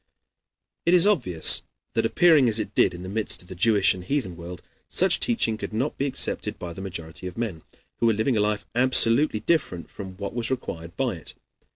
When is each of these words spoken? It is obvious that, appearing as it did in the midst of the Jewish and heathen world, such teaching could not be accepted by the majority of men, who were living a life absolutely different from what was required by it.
It 0.83 0.95
is 0.95 1.05
obvious 1.05 1.61
that, 1.93 2.07
appearing 2.07 2.49
as 2.49 2.59
it 2.59 2.73
did 2.73 2.95
in 2.95 3.03
the 3.03 3.07
midst 3.07 3.43
of 3.43 3.49
the 3.49 3.53
Jewish 3.53 3.93
and 3.93 4.03
heathen 4.03 4.35
world, 4.35 4.63
such 4.89 5.19
teaching 5.19 5.59
could 5.59 5.73
not 5.73 5.95
be 5.99 6.07
accepted 6.07 6.57
by 6.57 6.73
the 6.73 6.81
majority 6.81 7.27
of 7.27 7.37
men, 7.37 7.61
who 7.99 8.07
were 8.07 8.13
living 8.13 8.35
a 8.35 8.39
life 8.41 8.65
absolutely 8.73 9.41
different 9.41 9.91
from 9.91 10.17
what 10.17 10.33
was 10.33 10.49
required 10.49 10.97
by 10.97 11.17
it. 11.17 11.35